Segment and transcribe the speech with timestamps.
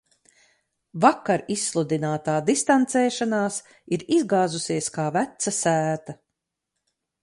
[1.03, 3.61] Vakar izsludinātā distancēšanās
[3.99, 6.23] ir izgāzusies, kā veca sēta.